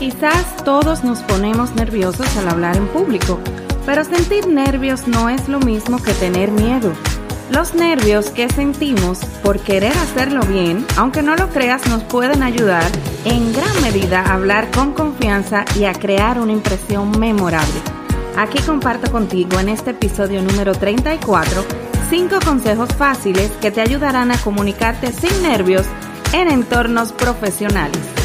Quizás 0.00 0.56
todos 0.64 1.04
nos 1.04 1.18
ponemos 1.18 1.74
nerviosos 1.74 2.34
al 2.38 2.48
hablar 2.48 2.74
en 2.74 2.88
público, 2.88 3.38
pero 3.84 4.02
sentir 4.02 4.46
nervios 4.46 5.06
no 5.06 5.28
es 5.28 5.46
lo 5.46 5.60
mismo 5.60 6.02
que 6.02 6.14
tener 6.14 6.50
miedo. 6.50 6.90
Los 7.50 7.74
nervios 7.74 8.30
que 8.30 8.48
sentimos 8.48 9.18
por 9.44 9.60
querer 9.60 9.92
hacerlo 9.92 10.40
bien, 10.46 10.86
aunque 10.96 11.20
no 11.20 11.36
lo 11.36 11.50
creas, 11.50 11.86
nos 11.86 12.02
pueden 12.04 12.42
ayudar 12.42 12.90
en 13.26 13.52
gran 13.52 13.82
medida 13.82 14.22
a 14.22 14.32
hablar 14.36 14.70
con 14.70 14.94
confianza 14.94 15.66
y 15.78 15.84
a 15.84 15.92
crear 15.92 16.40
una 16.40 16.52
impresión 16.52 17.20
memorable. 17.20 17.82
Aquí 18.38 18.58
comparto 18.62 19.12
contigo 19.12 19.60
en 19.60 19.68
este 19.68 19.90
episodio 19.90 20.40
número 20.40 20.72
34 20.72 21.62
5 22.08 22.38
consejos 22.42 22.88
fáciles 22.96 23.50
que 23.60 23.70
te 23.70 23.82
ayudarán 23.82 24.30
a 24.30 24.38
comunicarte 24.38 25.12
sin 25.12 25.42
nervios 25.42 25.84
en 26.32 26.50
entornos 26.50 27.12
profesionales. 27.12 28.19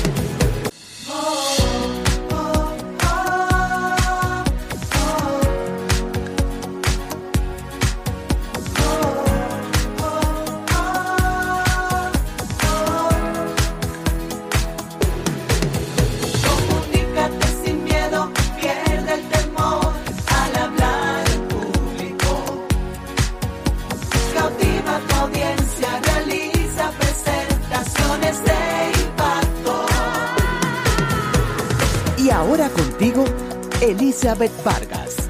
Elizabeth 33.85 34.51
Vargas, 34.63 35.29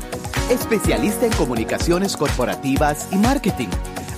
especialista 0.49 1.25
en 1.25 1.33
comunicaciones 1.33 2.15
corporativas 2.15 3.09
y 3.11 3.17
marketing, 3.17 3.67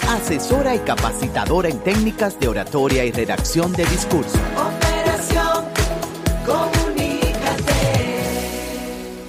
asesora 0.08 0.76
y 0.76 0.80
capacitadora 0.80 1.70
en 1.70 1.80
técnicas 1.80 2.40
de 2.40 2.48
oratoria 2.48 3.04
y 3.04 3.12
redacción 3.12 3.74
de 3.74 3.86
discurso. 3.86 4.38
Operación 4.56 5.66
Comunícate. 6.46 7.74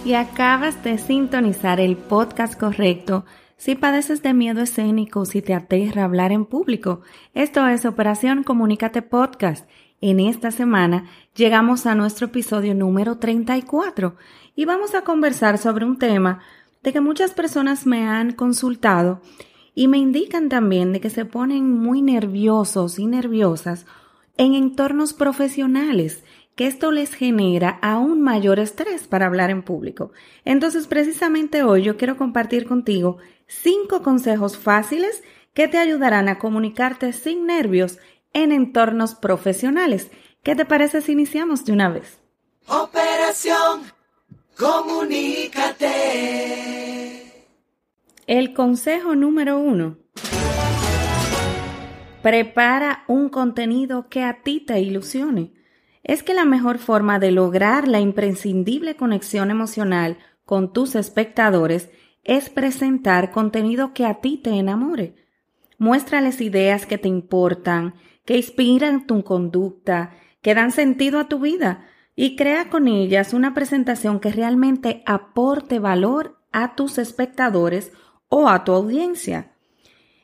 Y 0.05 0.13
acabas 0.13 0.85
de 0.85 0.99
sintonizar 0.99 1.81
el 1.81 1.97
podcast 1.97 2.61
correcto. 2.61 3.25
Si 3.57 3.77
padeces 3.77 4.23
de 4.23 4.35
miedo 4.35 4.61
escénico, 4.61 5.25
si 5.25 5.41
te 5.41 5.55
aterra 5.55 6.05
hablar 6.05 6.33
en 6.33 6.45
público, 6.45 7.01
esto 7.33 7.67
es 7.67 7.87
Operación 7.87 8.43
Comunícate 8.43 9.01
Podcast. 9.01 9.67
En 10.03 10.21
esta 10.21 10.51
semana 10.51 11.07
llegamos 11.35 11.87
a 11.87 11.95
nuestro 11.95 12.27
episodio 12.27 12.75
número 12.75 13.17
34 13.19 14.17
y 14.59 14.65
vamos 14.65 14.97
a 14.97 15.03
conversar 15.03 15.57
sobre 15.57 15.85
un 15.85 16.01
tema 16.01 16.41
de 16.83 16.93
que 16.93 17.01
muchas 17.01 17.31
personas 17.31 17.87
me 17.87 18.09
han 18.09 18.33
consultado 18.33 19.23
y 19.73 19.87
me 19.87 19.99
indican 19.99 20.49
también 20.49 20.93
de 20.93 21.01
que 21.01 21.11
se 21.11 21.25
ponen 21.25 21.79
muy 21.79 22.03
nerviosos 22.03 22.99
y 22.99 23.07
nerviosas 23.07 23.87
en 24.37 24.55
entornos 24.55 25.13
profesionales, 25.13 26.25
que 26.57 26.67
esto 26.67 26.91
les 26.91 27.15
genera 27.15 27.79
aún 27.83 28.21
mayor 28.21 28.59
estrés 28.59 29.07
para 29.07 29.27
hablar 29.27 29.51
en 29.51 29.63
público. 29.63 30.11
Entonces, 30.45 30.89
precisamente 30.89 31.63
hoy 31.63 31.85
yo 31.85 31.97
quiero 31.97 32.17
compartir 32.17 32.67
contigo 32.67 33.19
cinco 33.47 34.03
consejos 34.03 34.59
fáciles 34.59 35.23
que 35.55 35.69
te 35.69 35.79
ayudarán 35.79 36.29
a 36.29 36.41
comunicarte 36.41 37.13
sin 37.13 37.47
nervios 37.47 38.01
en 38.33 38.51
entornos 38.51 39.15
profesionales. 39.15 40.11
¿Qué 40.43 40.57
te 40.57 40.65
parece 40.65 41.01
si 41.01 41.13
iniciamos 41.13 41.65
de 41.65 41.73
una 41.75 41.91
vez? 41.91 42.19
Operación 42.67 43.98
Comunícate. 44.59 45.87
El 48.27 48.53
consejo 48.55 49.15
número 49.15 49.57
uno. 49.57 49.99
Prepara 52.23 53.05
un 53.07 53.29
contenido 53.29 54.09
que 54.09 54.25
a 54.25 54.43
ti 54.43 54.59
te 54.59 54.81
ilusione. 54.81 55.53
Es 56.03 56.25
que 56.25 56.35
la 56.35 56.45
mejor 56.45 56.79
forma 56.79 57.21
de 57.21 57.31
lograr 57.31 57.87
la 57.87 58.01
imprescindible 58.01 58.97
conexión 58.97 59.53
emocional 59.53 60.19
con 60.45 60.73
tus 60.73 60.97
espectadores 60.97 61.89
es 62.25 62.51
presentar 62.51 63.31
contenido 63.31 63.95
que 63.95 64.07
a 64.07 64.15
ti 64.15 64.39
te 64.43 64.51
enamore. 64.51 65.15
Muéstrales 65.79 66.41
ideas 66.41 66.85
que 66.85 66.99
te 66.99 67.07
importan, 67.07 67.95
que 68.25 68.37
inspiran 68.37 69.07
tu 69.07 69.23
conducta, 69.23 70.17
que 70.43 70.57
dan 70.57 70.73
sentido 70.73 71.21
a 71.21 71.29
tu 71.29 71.39
vida 71.39 71.87
y 72.21 72.35
crea 72.35 72.69
con 72.69 72.89
ellas 72.89 73.33
una 73.33 73.55
presentación 73.55 74.19
que 74.19 74.33
realmente 74.33 75.05
aporte 75.07 75.79
valor 75.79 76.37
a 76.51 76.75
tus 76.75 76.99
espectadores 76.99 77.93
o 78.29 78.49
a 78.49 78.65
tu 78.65 78.73
audiencia. 78.73 79.53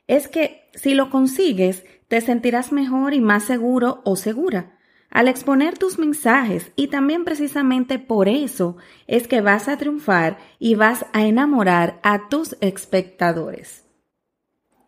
Es 0.09 0.27
que 0.27 0.69
si 0.75 0.94
lo 0.94 1.09
consigues, 1.09 1.84
te 2.09 2.21
sentirás 2.21 2.72
mejor 2.72 3.15
y 3.15 3.21
más 3.21 3.44
seguro 3.44 4.03
o 4.04 4.16
segura 4.16 4.72
al 5.09 5.28
exponer 5.28 5.78
tus 5.78 5.97
mensajes 5.97 6.72
y 6.75 6.88
también 6.88 7.25
precisamente 7.25 8.00
por 8.00 8.28
eso 8.28 8.77
es 9.06 9.28
que 9.28 9.41
vas 9.41 9.69
a 9.69 9.78
triunfar 9.78 10.38
y 10.59 10.75
vas 10.75 11.06
a 11.12 11.25
enamorar 11.25 12.00
a 12.03 12.28
tus 12.28 12.56
espectadores. 12.60 13.84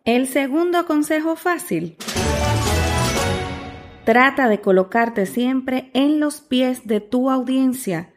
El 0.03 0.27
segundo 0.27 0.85
consejo 0.85 1.37
fácil. 1.37 1.95
Trata 4.07 4.47
de 4.47 4.61
colocarte 4.61 5.25
siempre 5.25 5.91
en 5.93 6.21
los 6.21 6.39
pies 6.39 6.87
de 6.87 7.01
tu 7.01 7.29
audiencia. 7.29 8.13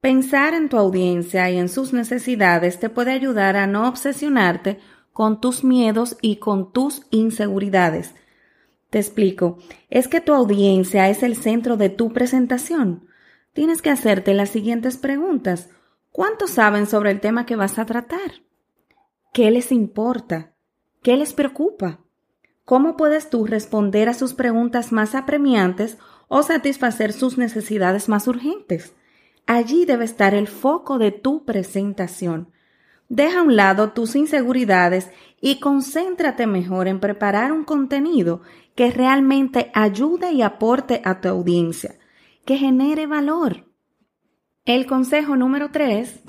Pensar 0.00 0.54
en 0.54 0.68
tu 0.68 0.76
audiencia 0.76 1.50
y 1.50 1.58
en 1.58 1.68
sus 1.68 1.92
necesidades 1.92 2.78
te 2.78 2.88
puede 2.88 3.10
ayudar 3.10 3.56
a 3.56 3.66
no 3.66 3.88
obsesionarte 3.88 4.78
con 5.12 5.40
tus 5.40 5.64
miedos 5.64 6.16
y 6.22 6.36
con 6.36 6.72
tus 6.72 7.02
inseguridades. 7.10 8.14
Te 8.90 9.00
explico, 9.00 9.58
es 9.90 10.06
que 10.06 10.20
tu 10.20 10.32
audiencia 10.34 11.08
es 11.08 11.24
el 11.24 11.34
centro 11.34 11.76
de 11.76 11.88
tu 11.88 12.12
presentación. 12.12 13.08
Tienes 13.54 13.82
que 13.82 13.90
hacerte 13.90 14.34
las 14.34 14.50
siguientes 14.50 14.98
preguntas. 14.98 15.68
¿Cuánto 16.12 16.46
saben 16.46 16.86
sobre 16.86 17.10
el 17.10 17.18
tema 17.18 17.44
que 17.44 17.56
vas 17.56 17.80
a 17.80 17.86
tratar? 17.86 18.44
¿Qué 19.32 19.50
les 19.50 19.72
importa? 19.72 20.54
¿Qué 21.02 21.16
les 21.16 21.32
preocupa? 21.32 22.03
¿Cómo 22.64 22.96
puedes 22.96 23.28
tú 23.28 23.46
responder 23.46 24.08
a 24.08 24.14
sus 24.14 24.32
preguntas 24.32 24.90
más 24.90 25.14
apremiantes 25.14 25.98
o 26.28 26.42
satisfacer 26.42 27.12
sus 27.12 27.36
necesidades 27.36 28.08
más 28.08 28.26
urgentes? 28.26 28.94
Allí 29.46 29.84
debe 29.84 30.06
estar 30.06 30.34
el 30.34 30.48
foco 30.48 30.96
de 30.96 31.12
tu 31.12 31.44
presentación. 31.44 32.50
Deja 33.10 33.40
a 33.40 33.42
un 33.42 33.56
lado 33.56 33.92
tus 33.92 34.16
inseguridades 34.16 35.10
y 35.42 35.60
concéntrate 35.60 36.46
mejor 36.46 36.88
en 36.88 37.00
preparar 37.00 37.52
un 37.52 37.64
contenido 37.64 38.40
que 38.74 38.90
realmente 38.90 39.70
ayude 39.74 40.32
y 40.32 40.40
aporte 40.40 41.02
a 41.04 41.20
tu 41.20 41.28
audiencia, 41.28 41.98
que 42.46 42.56
genere 42.56 43.06
valor. 43.06 43.70
El 44.64 44.86
consejo 44.86 45.36
número 45.36 45.70
3. 45.70 46.22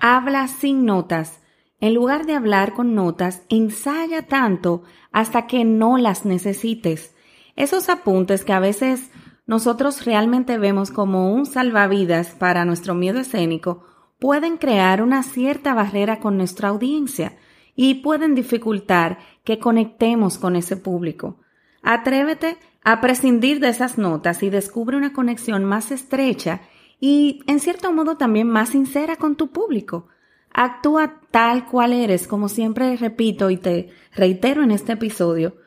Habla 0.00 0.48
sin 0.48 0.84
notas. 0.84 1.45
En 1.80 1.94
lugar 1.94 2.26
de 2.26 2.34
hablar 2.34 2.72
con 2.72 2.94
notas, 2.94 3.42
ensaya 3.48 4.26
tanto 4.26 4.82
hasta 5.12 5.46
que 5.46 5.64
no 5.64 5.98
las 5.98 6.24
necesites. 6.24 7.14
Esos 7.54 7.88
apuntes 7.88 8.44
que 8.44 8.52
a 8.52 8.60
veces 8.60 9.10
nosotros 9.46 10.04
realmente 10.04 10.58
vemos 10.58 10.90
como 10.90 11.32
un 11.32 11.46
salvavidas 11.46 12.30
para 12.30 12.64
nuestro 12.64 12.94
miedo 12.94 13.20
escénico 13.20 13.84
pueden 14.18 14.56
crear 14.56 15.02
una 15.02 15.22
cierta 15.22 15.74
barrera 15.74 16.20
con 16.20 16.36
nuestra 16.36 16.68
audiencia 16.68 17.36
y 17.74 17.96
pueden 17.96 18.34
dificultar 18.34 19.18
que 19.44 19.58
conectemos 19.58 20.38
con 20.38 20.56
ese 20.56 20.76
público. 20.76 21.38
Atrévete 21.82 22.56
a 22.82 23.00
prescindir 23.00 23.60
de 23.60 23.68
esas 23.68 23.98
notas 23.98 24.42
y 24.42 24.50
descubre 24.50 24.96
una 24.96 25.12
conexión 25.12 25.64
más 25.64 25.90
estrecha 25.90 26.62
y, 26.98 27.40
en 27.46 27.60
cierto 27.60 27.92
modo, 27.92 28.16
también 28.16 28.48
más 28.48 28.70
sincera 28.70 29.16
con 29.16 29.36
tu 29.36 29.48
público. 29.48 30.08
Actúa 30.58 31.20
tal 31.30 31.66
cual 31.66 31.92
eres, 31.92 32.26
como 32.26 32.48
siempre 32.48 32.96
repito 32.96 33.50
y 33.50 33.58
te 33.58 33.90
reitero 34.14 34.62
en 34.62 34.70
este 34.70 34.92
episodio, 34.92 35.58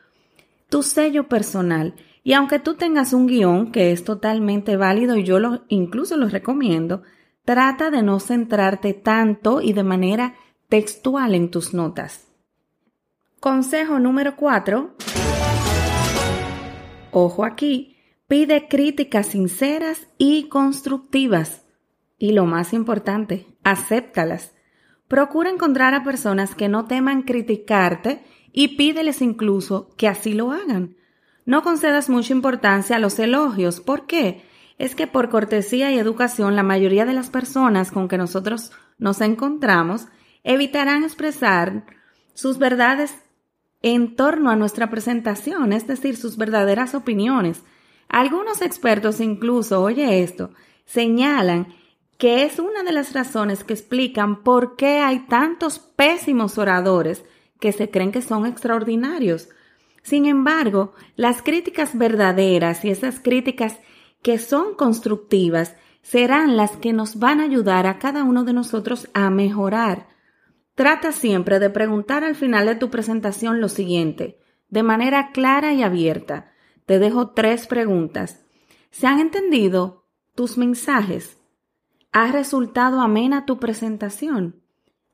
tu 0.68 0.82
sello 0.82 1.28
personal. 1.28 1.94
Y 2.24 2.32
aunque 2.32 2.58
tú 2.58 2.74
tengas 2.74 3.12
un 3.12 3.28
guion 3.28 3.70
que 3.70 3.92
es 3.92 4.02
totalmente 4.02 4.76
válido 4.76 5.16
y 5.16 5.22
yo 5.22 5.38
incluso 5.68 6.16
lo 6.16 6.28
recomiendo, 6.28 7.02
trata 7.44 7.92
de 7.92 8.02
no 8.02 8.18
centrarte 8.18 8.92
tanto 8.92 9.60
y 9.60 9.74
de 9.74 9.84
manera 9.84 10.34
textual 10.68 11.36
en 11.36 11.52
tus 11.52 11.72
notas. 11.72 12.26
Consejo 13.38 14.00
número 14.00 14.34
4. 14.34 14.96
Ojo 17.12 17.44
aquí, 17.44 17.96
pide 18.26 18.66
críticas 18.66 19.28
sinceras 19.28 20.08
y 20.18 20.48
constructivas. 20.48 21.64
Y 22.18 22.32
lo 22.32 22.44
más 22.44 22.72
importante, 22.72 23.46
acéptalas. 23.62 24.52
Procura 25.10 25.50
encontrar 25.50 25.92
a 25.92 26.04
personas 26.04 26.54
que 26.54 26.70
no 26.70 26.86
teman 26.86 27.24
criticarte 27.24 28.24
y 28.50 28.78
pídeles 28.78 29.20
incluso 29.20 29.90
que 29.98 30.08
así 30.08 30.32
lo 30.32 30.52
hagan. 30.52 30.96
No 31.44 31.62
concedas 31.62 32.08
mucha 32.08 32.32
importancia 32.32 32.96
a 32.96 32.98
los 32.98 33.18
elogios. 33.18 33.82
¿Por 33.82 34.06
qué? 34.06 34.48
es 34.80 34.94
que 34.94 35.06
por 35.06 35.28
cortesía 35.28 35.92
y 35.92 35.98
educación 35.98 36.56
la 36.56 36.62
mayoría 36.62 37.04
de 37.04 37.12
las 37.12 37.28
personas 37.28 37.90
con 37.92 38.08
que 38.08 38.16
nosotros 38.16 38.72
nos 38.96 39.20
encontramos 39.20 40.06
evitarán 40.42 41.04
expresar 41.04 41.84
sus 42.32 42.56
verdades 42.56 43.14
en 43.82 44.16
torno 44.16 44.48
a 44.48 44.56
nuestra 44.56 44.88
presentación, 44.88 45.74
es 45.74 45.86
decir, 45.86 46.16
sus 46.16 46.38
verdaderas 46.38 46.94
opiniones. 46.94 47.62
Algunos 48.08 48.62
expertos 48.62 49.20
incluso, 49.20 49.82
oye 49.82 50.22
esto, 50.22 50.54
señalan 50.86 51.74
que 52.20 52.44
es 52.44 52.58
una 52.58 52.82
de 52.82 52.92
las 52.92 53.14
razones 53.14 53.64
que 53.64 53.72
explican 53.72 54.42
por 54.42 54.76
qué 54.76 54.98
hay 54.98 55.20
tantos 55.20 55.78
pésimos 55.78 56.58
oradores 56.58 57.24
que 57.58 57.72
se 57.72 57.90
creen 57.90 58.12
que 58.12 58.20
son 58.20 58.44
extraordinarios. 58.44 59.48
Sin 60.02 60.26
embargo, 60.26 60.92
las 61.16 61.40
críticas 61.40 61.96
verdaderas 61.96 62.84
y 62.84 62.90
esas 62.90 63.20
críticas 63.20 63.78
que 64.20 64.36
son 64.38 64.74
constructivas 64.74 65.76
serán 66.02 66.58
las 66.58 66.76
que 66.76 66.92
nos 66.92 67.18
van 67.18 67.40
a 67.40 67.44
ayudar 67.44 67.86
a 67.86 67.98
cada 67.98 68.22
uno 68.22 68.44
de 68.44 68.52
nosotros 68.52 69.08
a 69.14 69.30
mejorar. 69.30 70.08
Trata 70.74 71.12
siempre 71.12 71.58
de 71.58 71.70
preguntar 71.70 72.22
al 72.22 72.34
final 72.34 72.66
de 72.66 72.74
tu 72.74 72.90
presentación 72.90 73.62
lo 73.62 73.70
siguiente, 73.70 74.38
de 74.68 74.82
manera 74.82 75.30
clara 75.32 75.72
y 75.72 75.82
abierta. 75.82 76.52
Te 76.84 76.98
dejo 76.98 77.30
tres 77.30 77.66
preguntas. 77.66 78.44
¿Se 78.90 79.06
han 79.06 79.20
entendido 79.20 80.04
tus 80.34 80.58
mensajes? 80.58 81.39
¿Ha 82.12 82.32
resultado 82.32 83.00
amena 83.00 83.46
tu 83.46 83.60
presentación? 83.60 84.56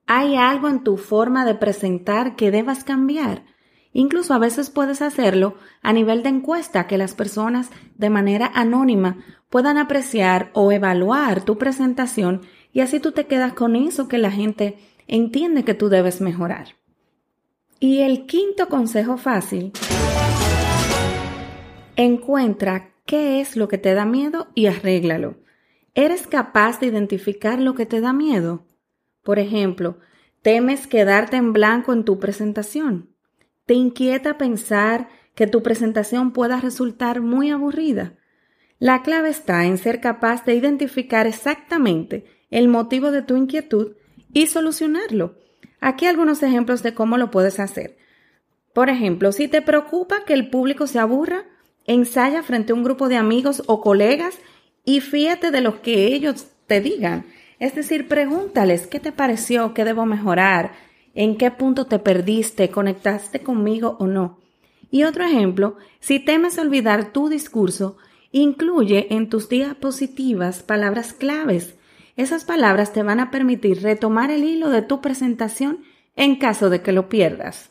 ¿Hay 0.07 0.37
algo 0.37 0.69
en 0.69 0.83
tu 0.83 0.97
forma 0.97 1.45
de 1.45 1.55
presentar 1.55 2.37
que 2.37 2.51
debas 2.51 2.85
cambiar? 2.85 3.45
Incluso 3.93 4.33
a 4.33 4.39
veces 4.39 4.71
puedes 4.71 5.03
hacerlo 5.03 5.57
a 5.83 5.93
nivel 5.93 6.23
de 6.23 6.31
encuesta 6.31 6.87
que 6.87 6.97
las 6.97 7.13
personas 7.13 7.69
de 7.97 8.09
manera 8.09 8.51
anónima 8.55 9.19
puedan 9.51 9.77
apreciar 9.77 10.51
o 10.55 10.73
evaluar 10.73 11.45
tu 11.45 11.59
presentación 11.59 12.43
y 12.73 12.81
así 12.81 12.99
tú 12.99 13.13
te 13.13 13.27
quedas 13.27 13.53
con 13.53 13.77
eso 13.77 14.09
que 14.09 14.17
la 14.17 14.31
gente 14.31 14.79
entiende 15.07 15.65
que 15.65 15.75
tú 15.75 15.91
debes 15.91 16.23
mejorar. 16.23 16.77
Y 17.79 18.01
el 18.01 18.25
quinto 18.25 18.69
consejo 18.71 19.19
fácil, 19.19 19.73
encuentra 21.97 22.95
qué 23.05 23.43
es 23.43 23.55
lo 23.55 23.69
que 23.69 23.77
te 23.77 23.93
da 23.93 24.07
miedo 24.07 24.49
y 24.55 24.65
arréglalo. 24.65 25.46
¿Eres 25.97 26.27
capaz 26.27 26.79
de 26.79 26.89
identificar 26.89 27.59
lo 27.59 27.75
que 27.75 27.87
te 27.87 28.03
da 28.03 28.13
miedo? 28.13 28.67
Por 29.23 29.39
ejemplo, 29.39 29.97
¿temes 30.43 30.87
quedarte 30.87 31.39
en 31.39 31.55
blanco 31.55 31.95
en 31.95 32.05
tu 32.05 32.19
presentación? 32.19 33.09
¿Te 33.65 33.73
inquieta 33.73 34.37
pensar 34.37 35.09
que 35.35 35.47
tu 35.47 35.63
presentación 35.63 36.33
pueda 36.33 36.61
resultar 36.61 37.23
muy 37.23 37.49
aburrida? 37.49 38.13
La 38.79 39.03
clave 39.03 39.31
está 39.31 39.65
en 39.65 39.79
ser 39.79 40.03
capaz 40.03 40.45
de 40.45 40.55
identificar 40.55 41.27
exactamente 41.27 42.27
el 42.51 42.69
motivo 42.69 43.11
de 43.11 43.23
tu 43.23 43.35
inquietud 43.35 43.97
y 44.35 44.49
solucionarlo. 44.49 45.39
Aquí 45.81 46.05
algunos 46.05 46.43
ejemplos 46.43 46.83
de 46.83 46.93
cómo 46.93 47.17
lo 47.17 47.31
puedes 47.31 47.59
hacer. 47.59 47.97
Por 48.75 48.91
ejemplo, 48.91 49.33
si 49.33 49.49
te 49.49 49.63
preocupa 49.63 50.27
que 50.27 50.35
el 50.35 50.51
público 50.51 50.87
se 50.89 50.99
aburra, 50.99 51.47
ensaya 51.87 52.43
frente 52.43 52.73
a 52.73 52.75
un 52.75 52.85
grupo 52.85 53.09
de 53.09 53.17
amigos 53.17 53.63
o 53.67 53.81
colegas 53.81 54.39
y 54.87 55.01
fíjate 55.01 55.51
de 55.51 55.61
lo 55.61 55.83
que 55.83 56.07
ellos 56.15 56.47
te 56.67 56.81
digan. 56.81 57.27
Es 57.59 57.75
decir, 57.75 58.09
pregúntales 58.09 58.87
qué 58.87 59.01
te 59.01 59.13
pareció, 59.13 59.75
qué 59.75 59.85
debo 59.85 60.07
mejorar, 60.07 60.73
en 61.15 61.37
qué 61.37 61.51
punto 61.51 61.87
te 61.87 61.99
perdiste, 61.99 62.71
conectaste 62.71 63.41
conmigo 63.41 63.97
o 63.99 64.07
no. 64.07 64.39
Y 64.91 65.03
otro 65.03 65.25
ejemplo, 65.25 65.77
si 65.99 66.21
temes 66.21 66.57
olvidar 66.59 67.13
tu 67.13 67.29
discurso, 67.29 67.97
incluye 68.31 69.13
en 69.15 69.29
tus 69.29 69.49
diapositivas 69.49 70.63
palabras 70.63 71.13
claves. 71.13 71.75
Esas 72.17 72.45
palabras 72.45 72.93
te 72.93 73.03
van 73.03 73.19
a 73.19 73.31
permitir 73.31 73.83
retomar 73.83 74.31
el 74.31 74.45
hilo 74.45 74.71
de 74.71 74.83
tu 74.83 75.01
presentación 75.01 75.81
en 76.15 76.37
caso 76.37 76.71
de 76.71 76.81
que 76.81 76.93
lo 76.93 77.09
pierdas. 77.09 77.71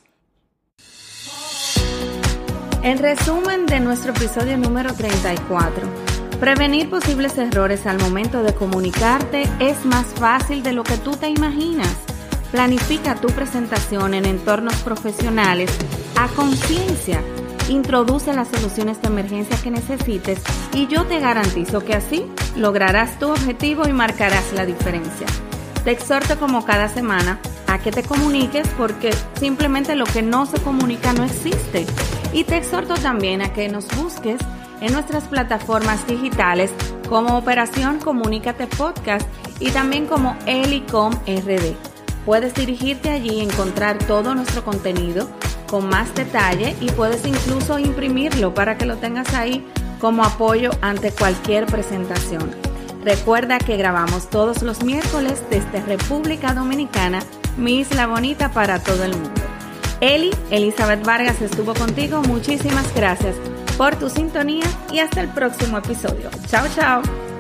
En 2.84 2.98
resumen 3.00 3.66
de 3.66 3.80
nuestro 3.80 4.12
episodio 4.12 4.58
número 4.58 4.94
34, 4.94 6.05
prevenir 6.40 6.90
posibles 6.90 7.38
errores 7.38 7.86
al 7.86 8.00
momento 8.00 8.44
de 8.44 8.54
comunicarte 8.54 9.44
es 9.60 9.86
más 9.86 10.06
fácil 10.06 10.64
de 10.64 10.74
lo 10.74 10.84
que 10.84 10.98
tú 10.98 11.12
te 11.12 11.30
imaginas. 11.30 11.96
Planifica 12.52 13.16
tu 13.16 13.28
presentación 13.28 14.14
en 14.14 14.26
entornos 14.26 14.76
profesionales 14.78 15.72
a 16.16 16.28
conciencia. 16.30 17.22
Introduce 17.70 18.34
las 18.34 18.50
soluciones 18.50 19.02
de 19.02 19.08
emergencia 19.08 19.58
que 19.64 19.72
necesites 19.72 20.40
y 20.74 20.88
yo 20.88 21.06
te 21.06 21.20
garantizo 21.20 21.84
que 21.84 21.96
así 21.96 22.26
lograrás 22.56 23.18
tu 23.18 23.30
objetivo 23.30 23.88
y 23.88 23.94
marcarás 23.94 24.54
la 24.54 24.66
diferencia. 24.66 25.28
Te 25.84 25.92
exhorto 25.92 26.38
como 26.38 26.66
cada 26.66 26.90
semana 26.90 27.40
a 27.68 27.80
que 27.80 27.92
te 27.92 28.04
comuniques 28.04 28.68
porque 28.78 29.12
simplemente 29.40 29.96
lo 29.96 30.06
que 30.06 30.22
no 30.22 30.46
se 30.46 30.60
comunica 30.60 31.14
no 31.14 31.24
existe. 31.24 31.86
Y 32.34 32.44
te 32.44 32.58
exhorto 32.58 32.96
también 32.96 33.42
a 33.42 33.54
que 33.54 33.70
nos 33.70 33.88
busques 33.96 34.40
en 34.82 34.94
nuestras 34.94 35.26
plataformas 35.26 36.06
digitales 36.08 36.72
como 37.10 37.38
Operación 37.38 38.00
Comunícate 38.00 38.68
Podcast 38.68 39.28
y 39.60 39.70
también 39.72 40.06
como 40.06 40.36
Elicom 40.46 41.14
RD. 41.26 41.76
Puedes 42.26 42.54
dirigirte 42.56 43.12
allí 43.12 43.36
y 43.36 43.42
encontrar 43.42 43.98
todo 44.00 44.34
nuestro 44.34 44.64
contenido 44.64 45.30
con 45.68 45.88
más 45.88 46.14
detalle 46.16 46.76
y 46.82 46.90
puedes 46.92 47.26
incluso 47.26 47.80
imprimirlo 47.80 48.54
para 48.54 48.78
que 48.78 48.86
lo 48.86 48.98
tengas 48.98 49.34
ahí 49.34 49.66
como 50.00 50.24
apoyo 50.24 50.72
ante 50.82 51.12
cualquier 51.12 51.66
presentación. 51.66 52.52
Recuerda 53.04 53.60
que 53.60 53.78
grabamos 53.78 54.30
todos 54.30 54.64
los 54.64 54.84
miércoles 54.84 55.44
desde 55.50 55.82
República 55.82 56.54
Dominicana, 56.54 57.20
mi 57.58 57.80
isla 57.80 58.08
bonita 58.08 58.52
para 58.52 58.80
todo 58.80 59.04
el 59.04 59.12
mundo. 59.12 59.42
Eli, 60.02 60.32
Elizabeth 60.50 61.06
Vargas 61.06 61.42
estuvo 61.42 61.74
contigo. 61.74 62.22
Muchísimas 62.24 62.94
gracias 62.96 63.36
por 63.78 63.96
tu 63.96 64.10
sintonía 64.10 64.66
y 64.92 65.00
hasta 65.00 65.22
el 65.22 65.30
próximo 65.30 65.78
episodio. 65.78 66.30
Chao, 66.48 66.66
chao. 66.76 67.35